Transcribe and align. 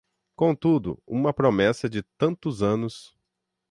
Contudo, 0.35 0.99
uma 1.05 1.31
promessa 1.31 1.87
de 1.87 2.01
tantos 2.17 2.63
anos... 2.63 3.15